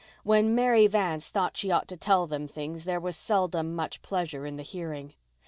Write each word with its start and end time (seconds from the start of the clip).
When 0.23 0.55
Mary 0.55 0.87
Vance 0.87 1.29
thought 1.29 1.55
she 1.57 1.69
ought 1.69 1.87
to 1.89 1.95
tell 1.95 2.25
them 2.25 2.47
things 2.47 2.85
there 2.85 2.99
was 2.99 3.15
seldom 3.15 3.75
much 3.75 4.01
pleasure 4.01 4.47
in 4.47 4.55
the 4.55 4.63
hearing. 4.63 5.13